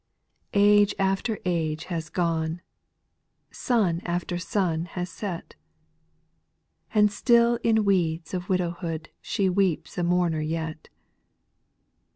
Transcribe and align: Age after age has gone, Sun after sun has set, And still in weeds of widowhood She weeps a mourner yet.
Age 0.55 0.95
after 0.97 1.37
age 1.45 1.83
has 1.83 2.09
gone, 2.09 2.61
Sun 3.51 4.01
after 4.03 4.39
sun 4.39 4.85
has 4.85 5.11
set, 5.11 5.53
And 6.91 7.11
still 7.11 7.59
in 7.61 7.85
weeds 7.85 8.33
of 8.33 8.49
widowhood 8.49 9.09
She 9.21 9.47
weeps 9.47 9.99
a 9.99 10.03
mourner 10.03 10.41
yet. 10.41 10.89